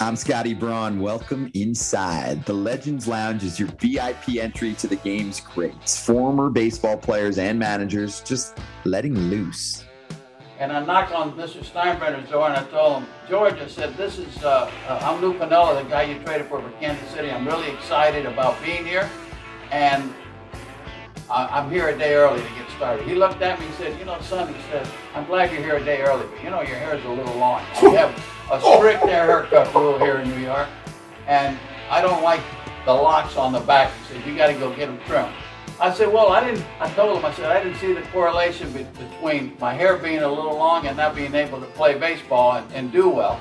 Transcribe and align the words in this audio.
Scotty 0.00 0.54
Braun. 0.54 0.98
Welcome 0.98 1.50
inside. 1.52 2.44
The 2.46 2.54
Legends 2.54 3.06
Lounge 3.06 3.44
is 3.44 3.60
your 3.60 3.68
VIP 3.78 4.38
entry 4.40 4.72
to 4.74 4.88
the 4.88 4.96
game's 4.96 5.40
greats. 5.40 6.04
Former 6.04 6.48
baseball 6.48 6.96
players 6.96 7.36
and 7.36 7.58
managers 7.58 8.20
just 8.22 8.58
letting 8.84 9.14
loose. 9.14 9.84
And 10.58 10.72
I 10.72 10.84
knocked 10.84 11.12
on 11.12 11.32
Mr. 11.32 11.62
Steinbrenner's 11.62 12.28
door 12.30 12.48
and 12.48 12.56
I 12.56 12.64
told 12.70 13.02
him, 13.02 13.08
George, 13.28 13.54
I 13.54 13.68
said, 13.68 13.94
this 13.96 14.18
is, 14.18 14.42
uh, 14.42 14.70
uh, 14.88 15.00
I'm 15.02 15.20
Lou 15.20 15.34
Piniella, 15.34 15.80
the 15.82 15.88
guy 15.88 16.02
you 16.04 16.18
traded 16.24 16.48
for 16.48 16.62
for 16.62 16.70
Kansas 16.80 17.08
City. 17.10 17.30
I'm 17.30 17.46
really 17.46 17.70
excited 17.70 18.24
about 18.24 18.60
being 18.62 18.86
here. 18.86 19.08
And 19.70 20.12
I, 21.30 21.60
am 21.60 21.70
here 21.70 21.90
a 21.90 21.96
day 21.96 22.14
early 22.14 22.40
to 22.40 22.48
get 22.54 22.68
started. 22.70 23.06
He 23.06 23.14
looked 23.14 23.42
at 23.42 23.60
me 23.60 23.66
and 23.66 23.74
said, 23.76 23.98
you 23.98 24.06
know, 24.06 24.18
son, 24.22 24.52
he 24.52 24.60
said, 24.72 24.88
I'm 25.14 25.26
glad 25.26 25.52
you're 25.52 25.62
here 25.62 25.76
a 25.76 25.84
day 25.84 26.00
early, 26.00 26.26
but 26.26 26.42
you 26.42 26.50
know, 26.50 26.62
your 26.62 26.76
hair 26.76 26.96
is 26.96 27.04
a 27.04 27.08
little 27.10 27.36
long. 27.36 27.60
Have 27.74 28.39
a 28.50 28.60
strict 28.60 29.02
haircut 29.04 29.72
rule 29.74 29.98
here 29.98 30.16
in 30.16 30.28
New 30.28 30.40
York, 30.40 30.68
and 31.26 31.58
I 31.90 32.00
don't 32.00 32.22
like 32.22 32.40
the 32.84 32.92
locks 32.92 33.36
on 33.36 33.52
the 33.52 33.60
back. 33.60 33.92
He 34.08 34.14
said, 34.14 34.26
you 34.26 34.36
got 34.36 34.48
to 34.48 34.54
go 34.54 34.74
get 34.74 34.86
them 34.86 34.98
trimmed. 35.06 35.32
I 35.80 35.92
said, 35.94 36.12
well, 36.12 36.28
I 36.28 36.44
didn't, 36.44 36.64
I 36.78 36.90
told 36.90 37.16
him, 37.16 37.24
I 37.24 37.32
said, 37.32 37.46
I 37.46 37.62
didn't 37.62 37.78
see 37.78 37.92
the 37.92 38.02
correlation 38.08 38.70
be- 38.72 38.86
between 38.98 39.56
my 39.58 39.72
hair 39.72 39.96
being 39.96 40.18
a 40.18 40.28
little 40.28 40.56
long 40.56 40.86
and 40.86 40.96
not 40.96 41.14
being 41.14 41.34
able 41.34 41.60
to 41.60 41.66
play 41.66 41.98
baseball 41.98 42.56
and, 42.56 42.70
and 42.72 42.92
do 42.92 43.08
well 43.08 43.40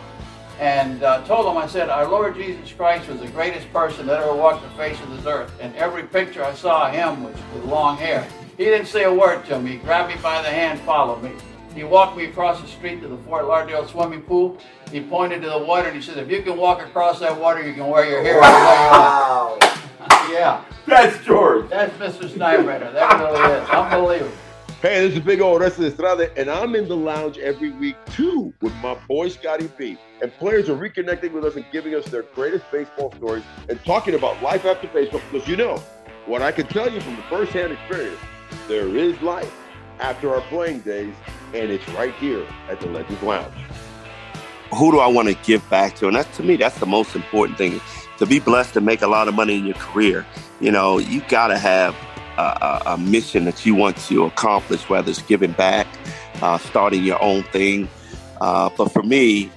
and 0.59 1.03
uh, 1.03 1.23
told 1.23 1.45
him, 1.45 1.57
I 1.57 1.67
said, 1.67 1.89
Our 1.89 2.07
Lord 2.07 2.35
Jesus 2.35 2.71
Christ 2.73 3.07
was 3.07 3.21
the 3.21 3.29
greatest 3.29 3.71
person 3.71 4.05
that 4.07 4.21
ever 4.21 4.35
walked 4.35 4.61
the 4.61 4.69
face 4.71 4.99
of 5.01 5.09
this 5.15 5.25
earth. 5.25 5.51
And 5.61 5.73
every 5.75 6.03
picture 6.03 6.43
I 6.43 6.53
saw 6.53 6.87
of 6.87 6.93
him 6.93 7.23
was 7.23 7.35
with 7.53 7.63
long 7.63 7.95
hair. 7.95 8.27
He 8.57 8.65
didn't 8.65 8.87
say 8.87 9.05
a 9.05 9.13
word 9.13 9.45
to 9.45 9.57
me. 9.57 9.71
He 9.71 9.77
grabbed 9.77 10.13
me 10.13 10.21
by 10.21 10.41
the 10.41 10.49
hand, 10.49 10.81
followed 10.81 11.23
me. 11.23 11.31
He 11.79 11.85
walked 11.85 12.17
me 12.17 12.25
across 12.25 12.59
the 12.59 12.67
street 12.67 13.01
to 13.03 13.07
the 13.07 13.15
Fort 13.19 13.47
Lauderdale 13.47 13.87
swimming 13.87 14.21
pool. 14.21 14.57
He 14.91 14.99
pointed 14.99 15.41
to 15.43 15.49
the 15.49 15.59
water 15.59 15.87
and 15.87 15.95
he 15.95 16.01
said, 16.01 16.17
If 16.17 16.29
you 16.29 16.41
can 16.43 16.57
walk 16.57 16.85
across 16.85 17.21
that 17.21 17.39
water, 17.39 17.65
you 17.65 17.73
can 17.73 17.87
wear 17.87 18.03
your 18.03 18.21
hair. 18.21 18.41
Wow. 18.41 19.57
yeah. 20.29 20.65
That's 20.85 21.23
George. 21.23 21.69
That's 21.69 21.93
Mr. 21.93 22.27
Steinbrenner. 22.27 22.91
That 22.91 23.17
really 23.21 23.63
is. 23.63 23.69
Unbelievable. 23.69 24.35
Hey, 24.81 25.07
this 25.07 25.17
is 25.17 25.23
Big 25.23 25.39
O 25.39 25.53
Orestes 25.53 25.93
Destrade, 25.93 26.33
and 26.35 26.49
I'm 26.49 26.75
in 26.75 26.89
the 26.89 26.97
lounge 26.97 27.37
every 27.37 27.71
week 27.71 27.95
too 28.07 28.53
with 28.59 28.73
my 28.83 28.97
boy 29.07 29.29
Scotty 29.29 29.71
B. 29.77 29.97
And 30.21 30.33
players 30.33 30.67
are 30.67 30.75
reconnecting 30.75 31.31
with 31.31 31.45
us 31.45 31.55
and 31.55 31.63
giving 31.71 31.95
us 31.95 32.03
their 32.07 32.23
greatest 32.23 32.69
baseball 32.73 33.13
stories 33.13 33.43
and 33.69 33.81
talking 33.85 34.15
about 34.15 34.43
life 34.43 34.65
after 34.65 34.89
baseball. 34.89 35.21
Because 35.31 35.47
you 35.47 35.55
know, 35.55 35.77
what 36.25 36.41
I 36.41 36.51
can 36.51 36.67
tell 36.67 36.91
you 36.91 36.99
from 36.99 37.15
the 37.15 37.23
first-hand 37.23 37.71
experience, 37.71 38.19
there 38.67 38.89
is 38.89 39.21
life 39.21 39.53
after 39.99 40.33
our 40.33 40.41
playing 40.41 40.79
days, 40.81 41.13
and 41.53 41.71
it's 41.71 41.87
right 41.89 42.13
here 42.15 42.45
at 42.69 42.79
the 42.79 42.87
Legends 42.87 43.21
Lounge. 43.21 43.53
Who 44.73 44.91
do 44.91 44.99
I 44.99 45.07
want 45.07 45.27
to 45.27 45.33
give 45.45 45.67
back 45.69 45.95
to? 45.95 46.07
And 46.07 46.15
that's 46.15 46.37
to 46.37 46.43
me, 46.43 46.55
that's 46.55 46.79
the 46.79 46.85
most 46.85 47.15
important 47.15 47.57
thing. 47.57 47.81
To 48.17 48.25
be 48.25 48.39
blessed 48.39 48.73
to 48.75 48.81
make 48.81 49.01
a 49.01 49.07
lot 49.07 49.27
of 49.27 49.33
money 49.33 49.57
in 49.57 49.65
your 49.65 49.75
career, 49.75 50.25
you 50.59 50.71
know, 50.71 50.99
you 50.99 51.21
gotta 51.27 51.57
have 51.57 51.95
a, 52.37 52.81
a, 52.85 52.97
mission 52.97 53.45
that 53.45 53.65
you 53.65 53.75
want 53.75 53.97
to 53.97 54.25
accomplish, 54.25 54.87
whether 54.89 55.09
it's 55.09 55.21
giving 55.23 55.51
back, 55.53 55.87
uh, 56.41 56.57
starting 56.57 57.03
your 57.03 57.21
own 57.21 57.43
thing. 57.43 57.89
Uh, 58.41 58.69
but 58.77 58.91
for 58.91 59.03
me, 59.03 59.51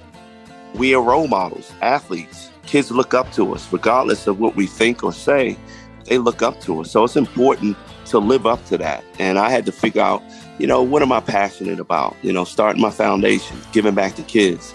we 0.75 0.93
are 0.95 1.01
role 1.01 1.27
models, 1.27 1.71
athletes. 1.81 2.49
Kids 2.65 2.91
look 2.91 3.13
up 3.13 3.31
to 3.33 3.53
us, 3.53 3.71
regardless 3.71 4.27
of 4.27 4.39
what 4.39 4.55
we 4.55 4.65
think 4.65 5.03
or 5.03 5.13
say. 5.13 5.57
They 6.05 6.17
look 6.17 6.41
up 6.41 6.59
to 6.61 6.81
us. 6.81 6.91
So 6.91 7.03
it's 7.03 7.15
important 7.15 7.77
to 8.05 8.19
live 8.19 8.45
up 8.45 8.63
to 8.65 8.77
that. 8.77 9.03
And 9.19 9.39
I 9.39 9.49
had 9.49 9.65
to 9.65 9.71
figure 9.71 10.01
out, 10.01 10.23
you 10.59 10.67
know, 10.67 10.81
what 10.81 11.01
am 11.01 11.11
I 11.11 11.19
passionate 11.19 11.79
about? 11.79 12.15
You 12.21 12.33
know, 12.33 12.43
starting 12.43 12.81
my 12.81 12.89
foundation, 12.89 13.57
giving 13.71 13.95
back 13.95 14.15
to 14.15 14.23
kids. 14.23 14.73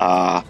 Uh, 0.00 0.42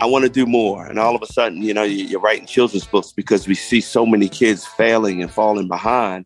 I 0.00 0.06
want 0.06 0.24
to 0.24 0.30
do 0.30 0.46
more. 0.46 0.86
And 0.86 0.98
all 0.98 1.14
of 1.14 1.22
a 1.22 1.26
sudden, 1.26 1.62
you 1.62 1.74
know, 1.74 1.82
you're 1.82 2.20
writing 2.20 2.46
children's 2.46 2.86
books 2.86 3.12
because 3.12 3.46
we 3.46 3.54
see 3.54 3.80
so 3.80 4.06
many 4.06 4.28
kids 4.28 4.66
failing 4.66 5.22
and 5.22 5.30
falling 5.30 5.68
behind 5.68 6.24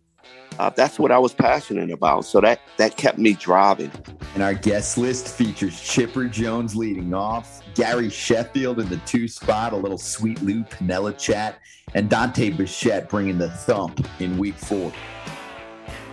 uh, 0.58 0.70
that's 0.70 0.98
what 0.98 1.10
I 1.10 1.18
was 1.18 1.34
passionate 1.34 1.90
about. 1.90 2.24
So 2.24 2.40
that 2.40 2.60
that 2.76 2.96
kept 2.96 3.18
me 3.18 3.34
driving. 3.34 3.90
And 4.34 4.42
our 4.42 4.54
guest 4.54 4.98
list 4.98 5.28
features 5.28 5.80
Chipper 5.80 6.26
Jones 6.26 6.76
leading 6.76 7.12
off, 7.14 7.62
Gary 7.74 8.10
Sheffield 8.10 8.80
in 8.80 8.88
the 8.88 8.98
two 8.98 9.26
spot, 9.28 9.72
a 9.72 9.76
little 9.76 9.98
sweet 9.98 10.40
Lou 10.42 10.62
Piniella 10.64 11.16
chat, 11.18 11.58
and 11.94 12.08
Dante 12.08 12.50
Bichette 12.50 13.08
bringing 13.08 13.38
the 13.38 13.50
thump 13.50 14.06
in 14.20 14.38
week 14.38 14.56
four. 14.56 14.92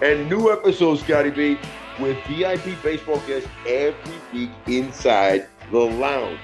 And 0.02 0.28
new 0.28 0.52
episodes, 0.52 1.02
Scotty 1.04 1.30
B, 1.30 1.60
with 2.00 2.18
VIP 2.26 2.82
baseball 2.82 3.22
guests 3.28 3.48
every 3.68 4.16
week 4.34 4.50
inside 4.66 5.48
the 5.70 5.78
lounge. 5.78 6.40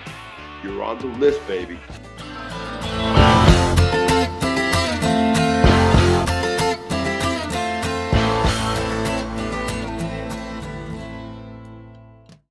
You're 0.63 0.83
on 0.83 0.99
the 0.99 1.07
list, 1.07 1.45
baby. 1.47 1.79